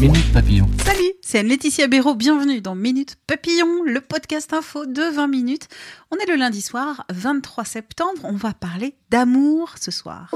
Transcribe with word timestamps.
Minute 0.00 0.32
Papillon. 0.32 0.66
Salut, 0.82 1.12
c'est 1.20 1.40
Anne-Laetitia 1.40 1.86
Béraud, 1.86 2.14
bienvenue 2.14 2.62
dans 2.62 2.74
Minute 2.74 3.16
Papillon, 3.26 3.82
le 3.84 4.00
podcast 4.00 4.54
info 4.54 4.86
de 4.86 5.02
20 5.02 5.26
minutes. 5.26 5.68
On 6.10 6.16
est 6.16 6.26
le 6.26 6.36
lundi 6.36 6.62
soir, 6.62 7.04
23 7.10 7.66
septembre, 7.66 8.22
on 8.24 8.32
va 8.32 8.54
parler 8.54 8.94
d'amour 9.10 9.74
ce 9.78 9.90
soir. 9.90 10.34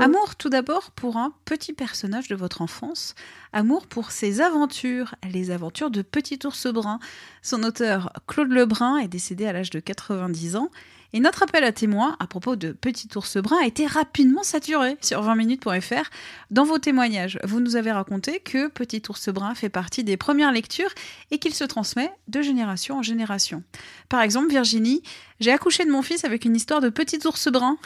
Amour 0.00 0.36
tout 0.38 0.48
d'abord 0.48 0.92
pour 0.92 1.18
un 1.18 1.34
petit 1.44 1.74
personnage 1.74 2.28
de 2.28 2.36
votre 2.36 2.62
enfance, 2.62 3.14
amour 3.52 3.86
pour 3.86 4.12
ses 4.12 4.40
aventures, 4.40 5.14
les 5.30 5.50
aventures 5.50 5.90
de 5.90 6.00
Petit 6.00 6.38
ours 6.46 6.66
brun. 6.66 7.00
Son 7.42 7.64
auteur 7.64 8.14
Claude 8.26 8.50
Lebrun 8.50 8.96
est 8.96 9.08
décédé 9.08 9.44
à 9.44 9.52
l'âge 9.52 9.68
de 9.68 9.80
90 9.80 10.56
ans 10.56 10.70
et 11.14 11.20
notre 11.20 11.44
appel 11.44 11.62
à 11.62 11.70
témoins 11.70 12.16
à 12.18 12.26
propos 12.26 12.56
de 12.56 12.72
Petit 12.72 13.08
ours 13.14 13.36
brun 13.36 13.58
a 13.62 13.66
été 13.66 13.86
rapidement 13.86 14.42
saturé 14.42 14.98
sur 15.00 15.22
20minutes.fr. 15.22 16.10
Dans 16.50 16.64
vos 16.64 16.78
témoignages, 16.78 17.38
vous 17.44 17.60
nous 17.60 17.76
avez 17.76 17.92
raconté 17.92 18.40
que 18.40 18.66
Petit 18.66 19.00
ours 19.08 19.28
brun 19.28 19.54
fait 19.54 19.68
partie 19.68 20.02
des 20.02 20.16
premières 20.16 20.50
lectures 20.50 20.90
et 21.30 21.38
qu'il 21.38 21.54
se 21.54 21.62
transmet 21.62 22.10
de 22.26 22.42
génération 22.42 22.98
en 22.98 23.02
génération. 23.02 23.62
Par 24.08 24.22
exemple, 24.22 24.50
Virginie, 24.50 25.04
j'ai 25.38 25.52
accouché 25.52 25.84
de 25.84 25.90
mon 25.90 26.02
fils 26.02 26.24
avec 26.24 26.44
une 26.44 26.56
histoire 26.56 26.80
de 26.80 26.88
Petit 26.88 27.24
ours 27.24 27.46
brun. 27.46 27.78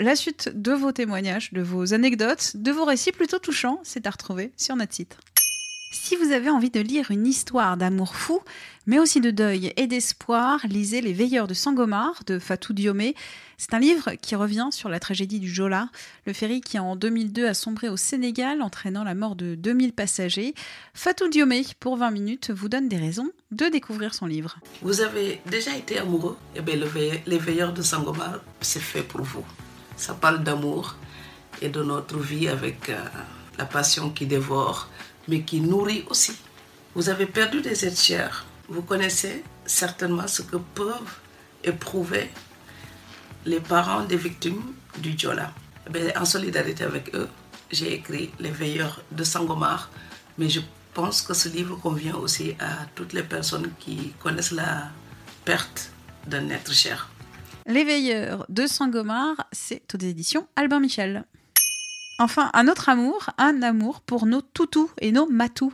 La 0.00 0.16
suite 0.16 0.50
de 0.52 0.72
vos 0.72 0.90
témoignages, 0.90 1.52
de 1.52 1.62
vos 1.62 1.94
anecdotes, 1.94 2.56
de 2.56 2.72
vos 2.72 2.84
récits 2.84 3.12
plutôt 3.12 3.38
touchants, 3.38 3.78
c'est 3.84 4.04
à 4.08 4.10
retrouver 4.10 4.50
sur 4.56 4.74
notre 4.74 4.94
site. 4.94 5.16
Si 5.94 6.16
vous 6.16 6.32
avez 6.32 6.50
envie 6.50 6.70
de 6.70 6.80
lire 6.80 7.12
une 7.12 7.24
histoire 7.24 7.76
d'amour 7.76 8.16
fou, 8.16 8.42
mais 8.88 8.98
aussi 8.98 9.20
de 9.20 9.30
deuil 9.30 9.72
et 9.76 9.86
d'espoir, 9.86 10.58
lisez 10.68 11.00
Les 11.00 11.12
Veilleurs 11.12 11.46
de 11.46 11.54
Sangomar 11.54 12.24
de 12.26 12.40
Fatou 12.40 12.72
Diomé. 12.72 13.14
C'est 13.58 13.74
un 13.74 13.78
livre 13.78 14.10
qui 14.20 14.34
revient 14.34 14.66
sur 14.72 14.88
la 14.88 14.98
tragédie 14.98 15.38
du 15.38 15.48
Jola, 15.48 15.88
le 16.26 16.32
ferry 16.32 16.60
qui 16.62 16.80
en 16.80 16.96
2002 16.96 17.46
a 17.46 17.54
sombré 17.54 17.88
au 17.88 17.96
Sénégal, 17.96 18.60
entraînant 18.60 19.04
la 19.04 19.14
mort 19.14 19.36
de 19.36 19.54
2000 19.54 19.92
passagers. 19.92 20.54
Fatou 20.94 21.28
Diomé, 21.28 21.64
pour 21.78 21.96
20 21.96 22.10
minutes, 22.10 22.50
vous 22.50 22.68
donne 22.68 22.88
des 22.88 22.98
raisons 22.98 23.30
de 23.52 23.66
découvrir 23.66 24.14
son 24.14 24.26
livre. 24.26 24.58
Vous 24.82 25.00
avez 25.00 25.40
déjà 25.46 25.76
été 25.76 26.00
amoureux? 26.00 26.36
Eh 26.56 26.60
bien, 26.60 26.74
Les 27.24 27.38
Veilleurs 27.38 27.72
de 27.72 27.82
Sangomar, 27.82 28.40
c'est 28.60 28.82
fait 28.82 29.02
pour 29.04 29.22
vous. 29.22 29.44
Ça 29.96 30.14
parle 30.14 30.42
d'amour 30.42 30.96
et 31.62 31.68
de 31.68 31.84
notre 31.84 32.18
vie 32.18 32.48
avec 32.48 32.90
euh, 32.90 32.98
la 33.58 33.64
passion 33.64 34.10
qui 34.10 34.26
dévore, 34.26 34.88
mais 35.28 35.42
qui 35.42 35.60
nourrit 35.60 36.04
aussi. 36.08 36.32
Vous 36.94 37.08
avez 37.08 37.26
perdu 37.26 37.60
des 37.60 37.84
êtres 37.84 38.00
chers. 38.00 38.44
Vous 38.68 38.82
connaissez 38.82 39.42
certainement 39.66 40.28
ce 40.28 40.42
que 40.42 40.56
peuvent 40.56 41.18
éprouver 41.62 42.30
les 43.44 43.60
parents 43.60 44.04
des 44.04 44.16
victimes 44.16 44.62
du 44.98 45.18
Djola. 45.18 45.52
Eh 45.94 46.16
en 46.16 46.24
solidarité 46.24 46.84
avec 46.84 47.14
eux, 47.14 47.28
j'ai 47.70 47.94
écrit 47.94 48.30
Les 48.40 48.50
Veilleurs 48.50 49.02
de 49.10 49.24
Sangomar, 49.24 49.90
mais 50.38 50.48
je 50.48 50.60
pense 50.94 51.22
que 51.22 51.34
ce 51.34 51.48
livre 51.48 51.76
convient 51.76 52.14
aussi 52.14 52.54
à 52.60 52.86
toutes 52.94 53.12
les 53.12 53.22
personnes 53.22 53.70
qui 53.80 54.12
connaissent 54.22 54.52
la 54.52 54.90
perte 55.44 55.90
d'un 56.26 56.48
être 56.50 56.72
cher. 56.72 57.10
Les 57.66 57.84
Veilleurs 57.84 58.46
de 58.48 58.66
Sangomar, 58.66 59.46
c'est 59.52 59.82
aux 59.94 59.98
éditions 59.98 60.46
Albin 60.56 60.80
Michel. 60.80 61.24
Enfin, 62.18 62.50
un 62.54 62.68
autre 62.68 62.88
amour, 62.88 63.30
un 63.38 63.60
amour 63.62 64.00
pour 64.00 64.26
nos 64.26 64.40
toutous 64.40 64.90
et 65.00 65.10
nos 65.10 65.28
matous. 65.28 65.72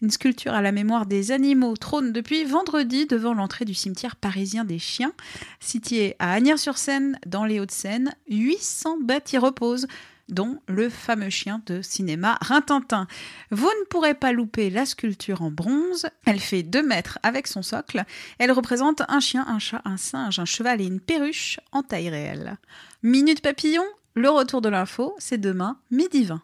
Une 0.00 0.10
sculpture 0.10 0.54
à 0.54 0.62
la 0.62 0.72
mémoire 0.72 1.06
des 1.06 1.32
animaux 1.32 1.76
trône 1.76 2.12
depuis 2.12 2.44
vendredi 2.44 3.06
devant 3.06 3.34
l'entrée 3.34 3.66
du 3.66 3.74
cimetière 3.74 4.16
parisien 4.16 4.64
des 4.64 4.78
chiens. 4.78 5.12
Situé 5.60 6.16
à 6.18 6.32
Agnières-sur-Seine, 6.32 7.18
dans 7.26 7.44
les 7.44 7.60
Hauts-de-Seine, 7.60 8.14
800 8.28 8.98
bêtes 9.02 9.32
y 9.34 9.38
reposent 9.38 9.86
dont 10.28 10.60
le 10.66 10.88
fameux 10.88 11.30
chien 11.30 11.62
de 11.66 11.82
cinéma 11.82 12.38
Rintintin. 12.40 13.06
Vous 13.50 13.66
ne 13.66 13.86
pourrez 13.90 14.14
pas 14.14 14.32
louper 14.32 14.70
la 14.70 14.86
sculpture 14.86 15.42
en 15.42 15.50
bronze. 15.50 16.06
Elle 16.24 16.40
fait 16.40 16.62
2 16.62 16.82
mètres 16.82 17.18
avec 17.22 17.46
son 17.46 17.62
socle. 17.62 18.04
Elle 18.38 18.52
représente 18.52 19.02
un 19.08 19.20
chien, 19.20 19.44
un 19.46 19.58
chat, 19.58 19.82
un 19.84 19.98
singe, 19.98 20.38
un 20.38 20.46
cheval 20.46 20.80
et 20.80 20.86
une 20.86 21.00
perruche 21.00 21.60
en 21.70 21.82
taille 21.82 22.08
réelle. 22.08 22.56
Minute 23.02 23.42
papillon, 23.42 23.84
le 24.14 24.30
retour 24.30 24.60
de 24.60 24.68
l'info, 24.68 25.14
c'est 25.18 25.38
demain, 25.38 25.78
midi 25.90 26.24
20. 26.24 26.42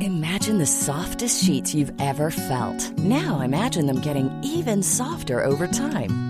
Imagine 0.00 0.58
the 0.58 0.66
softest 0.66 1.44
sheets 1.44 1.74
you've 1.74 1.92
ever 2.00 2.30
felt. 2.30 2.98
Now 2.98 3.40
imagine 3.40 3.86
them 3.86 4.00
getting 4.00 4.30
even 4.42 4.82
softer 4.82 5.44
over 5.44 5.66
time. 5.66 6.29